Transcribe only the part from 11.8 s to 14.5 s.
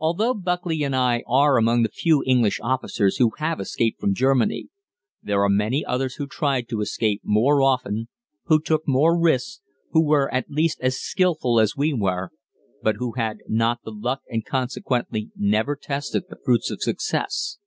were, but who had not the luck and